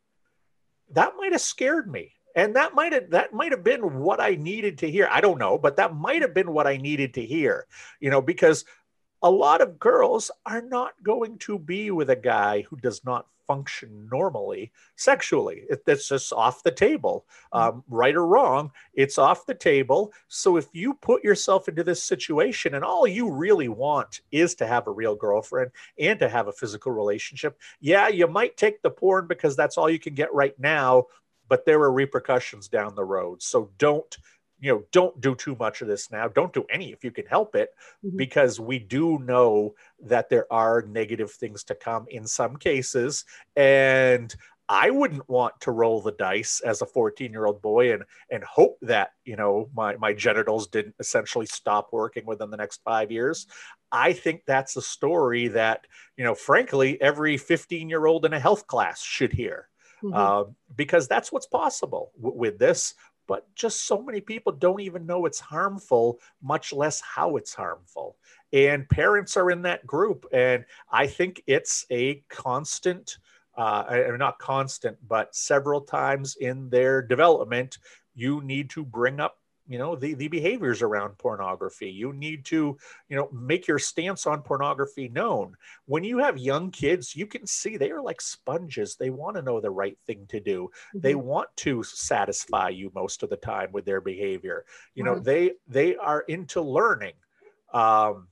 [0.91, 2.13] that might have scared me.
[2.35, 5.09] And that might have that might have been what I needed to hear.
[5.11, 7.65] I don't know, but that might have been what I needed to hear,
[7.99, 8.63] you know, because
[9.21, 13.27] a lot of girls are not going to be with a guy who does not
[13.49, 15.63] function normally sexually.
[15.71, 17.77] It, it's just off the table, mm-hmm.
[17.77, 18.71] um, right or wrong.
[18.93, 20.13] It's off the table.
[20.27, 24.67] So if you put yourself into this situation and all you really want is to
[24.67, 28.91] have a real girlfriend and to have a physical relationship, yeah, you might take the
[28.91, 31.05] porn because that's all you can get right now.
[31.47, 33.41] But there are repercussions down the road.
[33.41, 34.15] So don't
[34.59, 37.25] you know don't do too much of this now don't do any if you can
[37.25, 37.69] help it
[38.05, 38.17] mm-hmm.
[38.17, 44.35] because we do know that there are negative things to come in some cases and
[44.71, 48.43] I wouldn't want to roll the dice as a 14 year old boy and and
[48.43, 53.11] hope that you know my my genitals didn't essentially stop working within the next five
[53.11, 53.47] years.
[53.91, 58.39] I think that's a story that you know, frankly, every 15 year old in a
[58.39, 59.67] health class should hear.
[60.03, 60.15] Mm-hmm.
[60.15, 60.43] Uh,
[60.77, 62.93] because that's what's possible w- with this
[63.29, 68.17] but just so many people don't even know it's harmful, much less how it's harmful.
[68.51, 70.25] And parents are in that group.
[70.33, 73.19] And I think it's a constant,
[73.55, 77.77] uh, not constant, but several times in their development,
[78.15, 79.37] you need to bring up
[79.69, 81.89] you know the, the behaviors around pornography.
[81.89, 82.77] You need to
[83.07, 85.55] you know make your stance on pornography known.
[85.85, 88.95] When you have young kids you can see they are like sponges.
[88.95, 90.69] They want to know the right thing to do.
[90.89, 90.99] Mm-hmm.
[90.99, 94.65] they want to satisfy you most of the time with their behavior.
[94.95, 97.13] You know they they are into learning
[97.73, 98.27] um,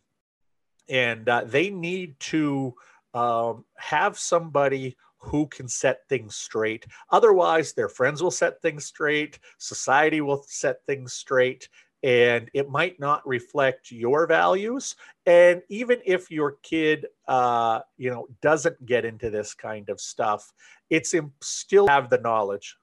[0.90, 2.74] and uh, they need to
[3.14, 6.86] um, have somebody who can set things straight.
[7.12, 11.70] Otherwise, their friends will set things straight, society will set things straight,
[12.04, 14.96] and it might not reflect your values.
[15.26, 20.54] And even if your kid, uh, you know, doesn't get into this kind of stuff,
[20.90, 22.78] it's imp- still have the knowledge.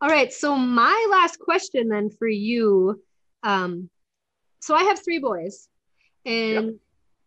[0.00, 0.30] All right.
[0.30, 3.02] So my last question then for you,
[3.42, 3.88] um,
[4.60, 5.68] so I have three boys,
[6.26, 6.74] and yep.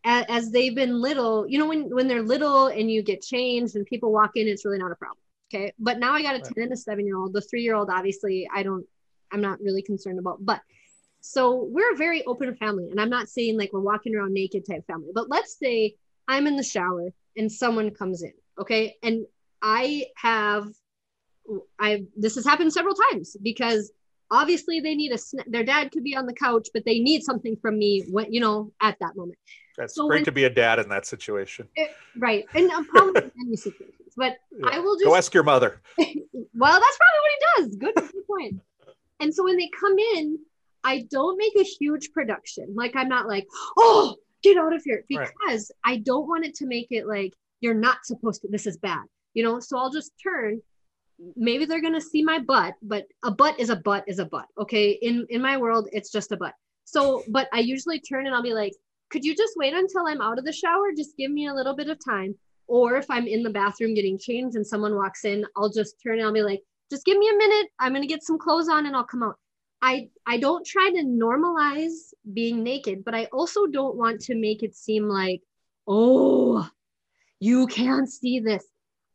[0.03, 3.75] as, as they've been little you know when when they're little and you get changed
[3.75, 5.17] and people walk in it's really not a problem
[5.53, 5.71] okay?
[5.79, 7.89] But now i got a 10 and a 7 year old the 3 year old
[7.89, 8.85] obviously i don't
[9.31, 10.61] i'm not really concerned about but
[11.19, 14.65] so we're a very open family and i'm not saying like we're walking around naked
[14.65, 15.95] type family but let's say
[16.27, 18.95] i'm in the shower and someone comes in okay?
[19.03, 19.25] And
[19.61, 20.67] i have
[21.79, 23.91] i this has happened several times because
[24.31, 27.23] obviously they need a sn- their dad could be on the couch but they need
[27.23, 29.37] something from me when you know at that moment.
[29.77, 31.67] That's so great when, to be a dad in that situation.
[31.75, 34.69] It, right and i'm probably in any situations but yeah.
[34.71, 35.81] i will just go ask your mother.
[36.59, 37.75] Well that's probably what he does.
[37.75, 38.61] Good, good point.
[39.19, 40.39] And so when they come in
[40.83, 42.73] i don't make a huge production.
[42.75, 45.93] Like i'm not like oh get out of here because right.
[45.93, 49.03] i don't want it to make it like you're not supposed to this is bad
[49.37, 49.59] you know?
[49.59, 50.61] So i'll just turn
[51.35, 54.47] maybe they're gonna see my butt, but a butt is a butt is a butt.
[54.59, 54.91] Okay.
[55.01, 56.53] In in my world, it's just a butt.
[56.85, 58.73] So, but I usually turn and I'll be like,
[59.09, 60.91] could you just wait until I'm out of the shower?
[60.95, 62.35] Just give me a little bit of time.
[62.67, 66.17] Or if I'm in the bathroom getting changed and someone walks in, I'll just turn
[66.17, 67.67] and I'll be like, just give me a minute.
[67.79, 69.37] I'm gonna get some clothes on and I'll come out.
[69.81, 74.63] I I don't try to normalize being naked, but I also don't want to make
[74.63, 75.41] it seem like,
[75.87, 76.67] oh,
[77.39, 78.65] you can't see this.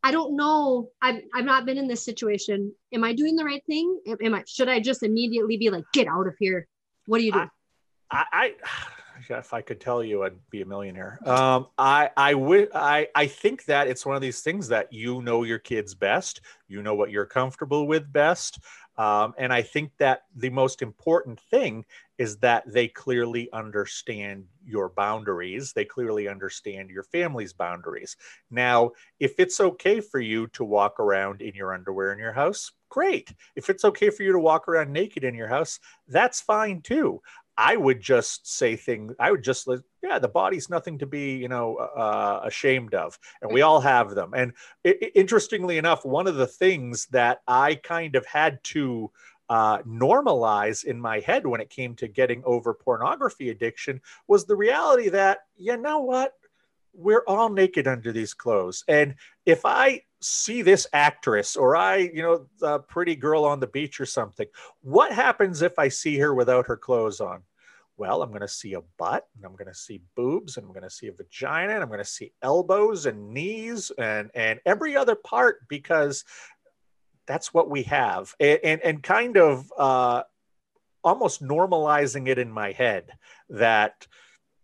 [0.03, 0.91] I don't know.
[1.01, 2.73] I've I've not been in this situation.
[2.93, 4.01] Am I doing the right thing?
[4.23, 6.67] Am I should I just immediately be like, get out of here?
[7.07, 7.45] What do you do?
[8.11, 8.55] I, I
[9.29, 11.19] if I could tell you, I'd be a millionaire.
[11.25, 15.23] Um, I I would I I think that it's one of these things that you
[15.23, 16.41] know your kids best.
[16.67, 18.59] You know what you're comfortable with best.
[18.99, 21.85] Um, and I think that the most important thing
[22.19, 25.73] is that they clearly understand your boundaries.
[25.73, 28.17] They clearly understand your family's boundaries.
[28.51, 32.71] Now, if it's okay for you to walk around in your underwear in your house,
[32.91, 33.33] great.
[33.57, 37.23] If it's okay for you to walk around naked in your house, that's fine too.
[37.57, 39.15] I would just say things.
[39.19, 39.69] I would just,
[40.03, 44.15] yeah, the body's nothing to be, you know, uh, ashamed of, and we all have
[44.15, 44.33] them.
[44.35, 44.53] And
[44.85, 49.11] it, interestingly enough, one of the things that I kind of had to
[49.49, 54.57] uh, normalize in my head when it came to getting over pornography addiction was the
[54.57, 56.33] reality that, you know what,
[56.95, 59.15] we're all naked under these clothes, and
[59.47, 64.01] if I see this actress or I, you know, the pretty girl on the beach
[64.01, 64.47] or something.
[64.83, 67.43] What happens if I see her without her clothes on?
[67.97, 70.73] Well, I'm going to see a butt and I'm going to see boobs and I'm
[70.73, 74.61] going to see a vagina and I'm going to see elbows and knees and and
[74.65, 76.25] every other part because
[77.27, 80.23] that's what we have and and, and kind of uh,
[81.05, 83.11] almost normalizing it in my head
[83.51, 84.07] that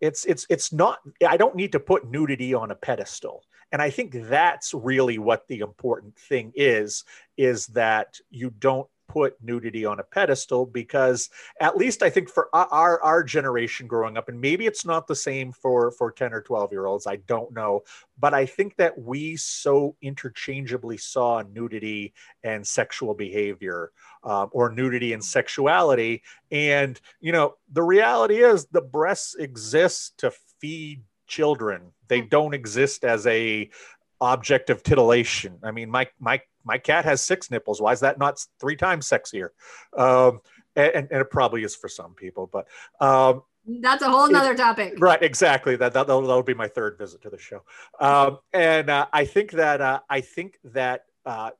[0.01, 3.89] it's it's it's not I don't need to put nudity on a pedestal and i
[3.89, 7.03] think that's really what the important thing is
[7.37, 12.47] is that you don't put nudity on a pedestal because at least I think for
[12.53, 16.41] our our generation growing up and maybe it's not the same for for 10 or
[16.41, 17.81] 12 year olds I don't know
[18.19, 22.13] but I think that we so interchangeably saw nudity
[22.43, 23.91] and sexual behavior
[24.23, 26.21] um, or nudity and sexuality.
[26.51, 33.05] And you know the reality is the breasts exist to feed children they don't exist
[33.05, 33.69] as a
[34.19, 35.57] object of titillation.
[35.63, 37.81] I mean, my my my cat has six nipples.
[37.81, 39.49] Why is that not three times sexier?
[39.95, 40.41] Um,
[40.75, 42.67] and, and it probably is for some people, but
[42.99, 43.43] um,
[43.81, 44.93] that's a whole nother topic.
[44.97, 45.75] Right, exactly.
[45.75, 47.63] That, that that'll, that'll, be my third visit to the show.
[47.99, 51.51] Um, and uh, I think that uh, I think that uh,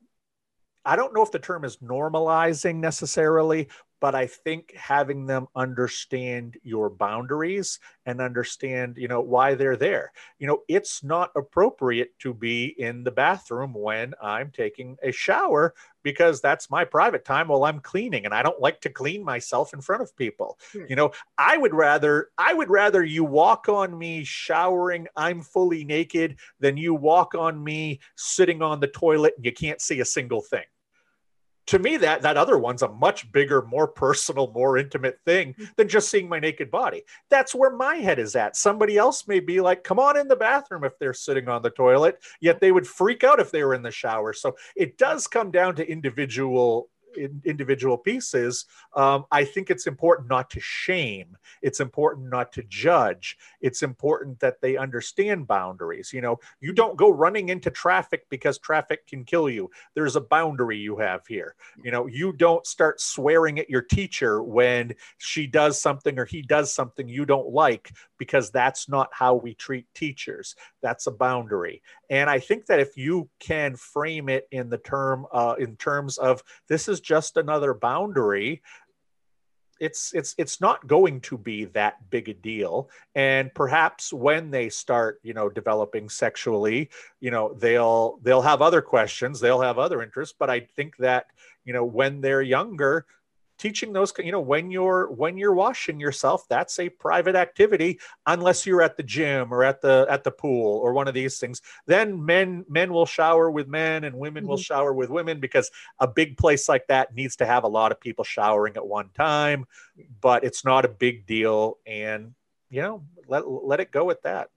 [0.85, 3.67] I don't know if the term is normalizing necessarily,
[3.99, 10.11] but I think having them understand your boundaries and understand, you know, why they're there.
[10.39, 15.73] You know, it's not appropriate to be in the bathroom when I'm taking a shower
[16.01, 19.73] because that's my private time while I'm cleaning and I don't like to clean myself
[19.73, 20.57] in front of people.
[20.71, 20.85] Hmm.
[20.87, 25.83] You know, I would rather I would rather you walk on me showering I'm fully
[25.83, 30.05] naked than you walk on me sitting on the toilet and you can't see a
[30.05, 30.63] single thing
[31.69, 35.65] to me that that other one's a much bigger more personal more intimate thing mm-hmm.
[35.75, 37.03] than just seeing my naked body.
[37.29, 38.55] That's where my head is at.
[38.55, 41.69] Somebody else may be like come on in the bathroom if they're sitting on the
[41.69, 44.33] toilet yet they would freak out if they were in the shower.
[44.33, 50.29] So it does come down to individual in individual pieces, um, I think it's important
[50.29, 51.37] not to shame.
[51.61, 53.37] It's important not to judge.
[53.61, 56.13] It's important that they understand boundaries.
[56.13, 59.69] You know, you don't go running into traffic because traffic can kill you.
[59.95, 61.55] There's a boundary you have here.
[61.83, 66.41] You know, you don't start swearing at your teacher when she does something or he
[66.41, 70.55] does something you don't like because that's not how we treat teachers.
[70.81, 71.81] That's a boundary.
[72.09, 76.17] And I think that if you can frame it in the term uh, in terms
[76.17, 78.61] of this is just another boundary,
[79.79, 82.89] it's it's it's not going to be that big a deal.
[83.15, 86.89] And perhaps when they start you know developing sexually
[87.19, 91.27] you know they'll they'll have other questions they'll have other interests but i think that
[91.65, 93.05] you know when they're younger
[93.59, 98.65] teaching those you know when you're when you're washing yourself that's a private activity unless
[98.65, 101.61] you're at the gym or at the at the pool or one of these things.
[101.85, 104.49] Then men men will shower with men and women mm-hmm.
[104.49, 107.91] will shower with women because a big place like that needs to have a lot
[107.91, 109.65] of people showering at one time
[110.21, 111.77] but it's not a big deal.
[111.85, 112.33] And
[112.69, 114.49] you know let let it go at that.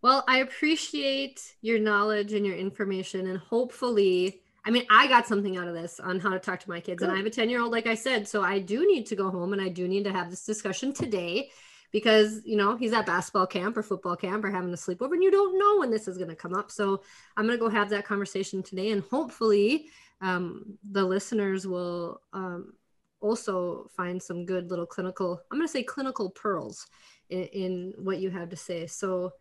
[0.00, 5.56] Well i appreciate your knowledge and your information and hopefully I mean, I got something
[5.56, 7.00] out of this on how to talk to my kids.
[7.00, 7.08] Good.
[7.08, 8.28] And I have a 10 year old, like I said.
[8.28, 10.92] So I do need to go home and I do need to have this discussion
[10.92, 11.50] today
[11.90, 15.22] because, you know, he's at basketball camp or football camp or having a sleepover and
[15.22, 16.70] you don't know when this is going to come up.
[16.70, 17.02] So
[17.36, 19.86] I'm going to go have that conversation today and hopefully
[20.20, 22.72] um, the listeners will um,
[23.20, 26.86] also find some good little clinical, I'm going to say clinical pearls
[27.30, 28.86] in, in what you have to say.
[28.86, 29.32] So,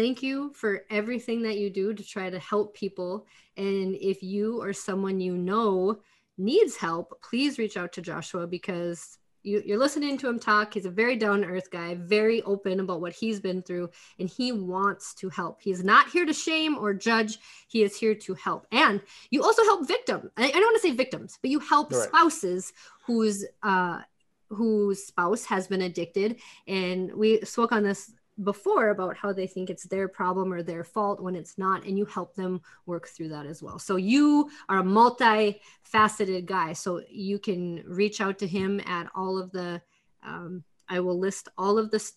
[0.00, 3.26] thank you for everything that you do to try to help people.
[3.58, 6.00] And if you or someone you know
[6.38, 10.72] needs help, please reach out to Joshua because you, are listening to him talk.
[10.72, 14.26] He's a very down to earth guy, very open about what he's been through, and
[14.26, 15.60] he wants to help.
[15.60, 17.38] He's not here to shame or judge.
[17.68, 18.66] He is here to help.
[18.72, 20.30] And you also help victims.
[20.38, 22.08] I, I don't want to say victims, but you help right.
[22.08, 22.72] spouses
[23.06, 24.00] whose uh,
[24.48, 26.40] whose spouse has been addicted.
[26.66, 28.10] And we spoke on this
[28.42, 31.98] before about how they think it's their problem or their fault when it's not and
[31.98, 33.78] you help them work through that as well.
[33.78, 39.38] So you are a multi-faceted guy so you can reach out to him at all
[39.38, 39.80] of the
[40.22, 42.12] um, i will list all of the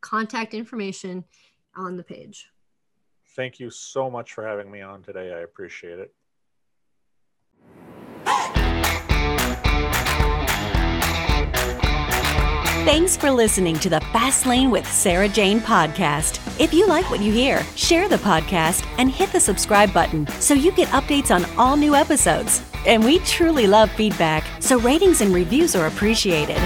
[0.00, 1.24] contact information
[1.76, 2.48] on the page.
[3.36, 5.32] Thank you so much for having me on today.
[5.32, 6.12] I appreciate it
[12.88, 16.40] Thanks for listening to the Fast Lane with Sarah Jane podcast.
[16.58, 20.54] If you like what you hear, share the podcast and hit the subscribe button so
[20.54, 22.62] you get updates on all new episodes.
[22.86, 26.56] And we truly love feedback, so ratings and reviews are appreciated.